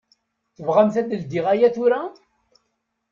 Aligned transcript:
Tebɣamt 0.55 0.95
ad 1.01 1.09
ldiɣ 1.21 1.45
aya 1.53 1.69
tura? 1.75 2.01